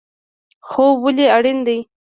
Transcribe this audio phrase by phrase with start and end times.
[0.69, 1.77] خوب ولې اړین دی؟